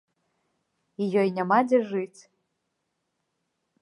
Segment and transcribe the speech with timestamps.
[1.03, 2.21] І ёй няма дзе жыць.